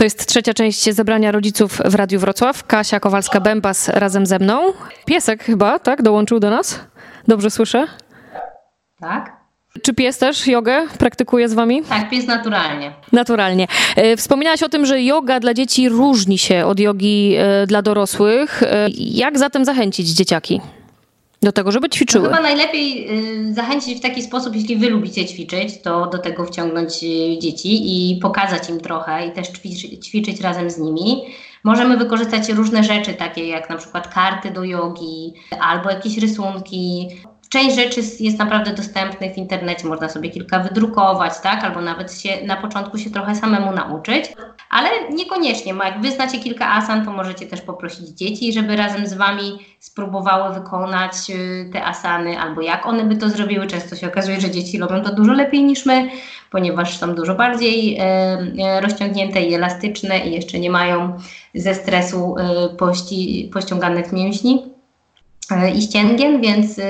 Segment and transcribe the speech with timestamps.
[0.00, 2.66] To jest trzecia część zebrania rodziców w Radiu Wrocław.
[2.66, 4.72] Kasia Kowalska-Bębas razem ze mną.
[5.04, 6.02] Piesek chyba, tak?
[6.02, 6.80] Dołączył do nas?
[7.28, 7.86] Dobrze słyszę?
[9.00, 9.36] Tak?
[9.82, 11.82] Czy pies też jogę praktykuje z wami?
[11.82, 12.92] Tak, pies naturalnie.
[13.12, 13.66] Naturalnie.
[13.96, 18.62] E, Wspominałaś o tym, że yoga dla dzieci różni się od jogi e, dla dorosłych.
[18.62, 20.60] E, Jak zatem zachęcić dzieciaki
[21.42, 22.28] do tego, żeby No ćwiczyły?
[22.28, 23.08] chyba najlepiej
[23.48, 27.70] y, zachęcić w taki sposób, jeśli wy lubicie ćwiczyć, to do tego wciągnąć y, dzieci
[28.12, 31.22] i pokazać im trochę i też ćwiczyć, ćwiczyć razem z nimi.
[31.64, 37.08] Możemy wykorzystać różne rzeczy, takie jak na przykład karty do jogi albo jakieś rysunki.
[37.48, 41.64] Część rzeczy jest naprawdę dostępnych w internecie, można sobie kilka wydrukować, tak?
[41.64, 44.24] Albo nawet się na początku się trochę samemu nauczyć,
[44.70, 45.74] ale niekoniecznie.
[45.84, 50.54] Jak wy znacie kilka asan, to możecie też poprosić dzieci, żeby razem z wami spróbowały
[50.54, 53.66] wykonać y, te asany, albo jak one by to zrobiły.
[53.66, 56.10] Często się okazuje, że dzieci robią to dużo lepiej niż my,
[56.50, 61.18] ponieważ są dużo bardziej e, e, rozciągnięte i elastyczne i jeszcze nie mają
[61.54, 62.34] ze stresu
[62.78, 64.64] pości, pościąganych mięśni
[65.74, 66.80] i ścięgien, więc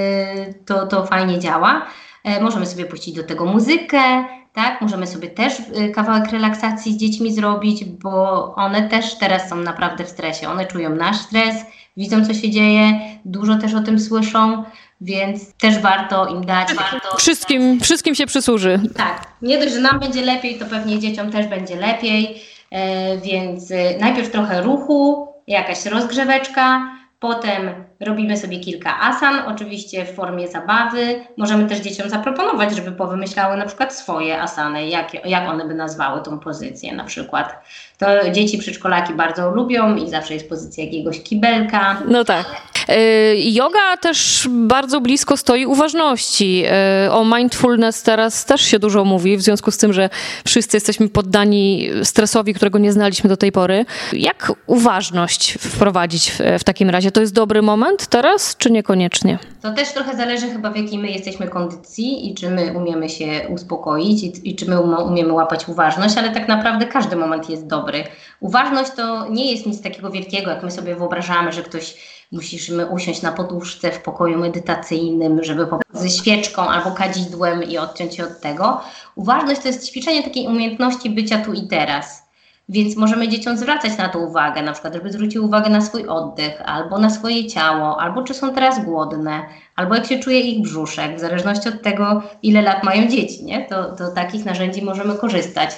[0.67, 1.87] to, to fajnie działa.
[2.25, 4.81] E, Możemy sobie puścić do tego muzykę, tak?
[4.81, 10.05] Możemy sobie też e, kawałek relaksacji z dziećmi zrobić, bo one też teraz są naprawdę
[10.05, 10.49] w stresie.
[10.49, 11.57] One czują nasz stres,
[11.97, 14.65] widzą co się dzieje, dużo też o tym słyszą,
[15.01, 16.75] więc też warto im dać.
[16.75, 18.81] Warto Wszystkim, wszystkim się przysłuży.
[18.97, 23.71] tak, nie dość, że nam będzie lepiej, to pewnie dzieciom też będzie lepiej, e, więc
[23.71, 26.83] e, najpierw trochę ruchu, jakaś rozgrzeweczka,
[27.21, 31.21] potem robimy sobie kilka asan, oczywiście w formie zabawy.
[31.37, 36.23] Możemy też dzieciom zaproponować, żeby powymyślały na przykład swoje asany, jak, jak one by nazwały
[36.23, 37.65] tą pozycję na przykład.
[37.99, 42.03] To dzieci przedszkolaki bardzo lubią i zawsze jest pozycja jakiegoś kibelka.
[42.09, 42.47] No tak.
[42.89, 46.65] E, Yoga też bardzo blisko stoi uważności.
[46.67, 50.11] E, O mindfulness teraz też się dużo mówi, w związku z tym, że
[50.47, 53.85] wszyscy jesteśmy poddani stresowi, którego nie znaliśmy do tej pory.
[54.13, 57.10] Jak uważność wprowadzić w, w takim razie?
[57.13, 59.39] To jest dobry moment teraz, czy niekoniecznie?
[59.63, 63.47] To też trochę zależy chyba w jakiej my jesteśmy kondycji i czy my umiemy się
[63.49, 67.67] uspokoić i, i czy my um, umiemy łapać uważność, ale tak naprawdę każdy moment jest
[67.67, 68.05] dobry.
[68.41, 71.97] Uważność to nie jest nic takiego wielkiego, jak my sobie wyobrażamy, że ktoś
[72.33, 78.25] musimy usiąść na poduszce w pokoju medytacyjnym, żeby ze świeczką albo kadzidłem i odciąć się
[78.25, 78.81] od tego.
[79.15, 82.30] Uważność to jest ćwiczenie takiej umiejętności bycia tu i teraz.
[82.71, 86.63] Więc możemy dzieciom zwracać na to uwagę, na przykład, żeby zwróciły uwagę na swój oddech,
[86.65, 89.43] albo na swoje ciało, albo czy są teraz głodne,
[89.77, 93.67] albo jak się czuje ich brzuszek, w zależności od tego, ile lat mają dzieci, nie?
[93.67, 95.71] To, to takich narzędzi możemy korzystać.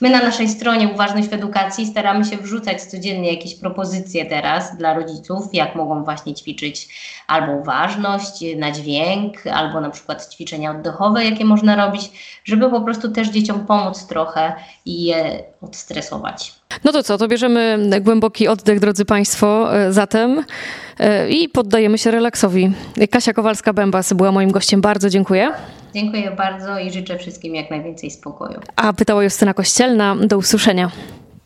[0.00, 4.94] My na naszej stronie Uważność w Edukacji staramy się wrzucać codziennie jakieś propozycje teraz dla
[4.94, 6.88] rodziców, jak mogą właśnie ćwiczyć
[7.26, 12.10] albo uważność na dźwięk, albo na przykład ćwiczenia oddechowe, jakie można robić,
[12.44, 14.54] żeby po prostu też dzieciom pomóc trochę
[14.86, 16.54] i je odstresować.
[16.84, 20.44] No to co, to bierzemy głęboki oddech, drodzy Państwo, e, zatem
[20.98, 22.72] e, i poddajemy się relaksowi.
[23.10, 24.80] Kasia Kowalska-Bębas była moim gościem.
[24.80, 25.52] Bardzo dziękuję.
[25.94, 28.60] Dziękuję bardzo i życzę wszystkim jak najwięcej spokoju.
[28.76, 30.16] A pytała Justyna Kościelna.
[30.16, 30.90] Do usłyszenia.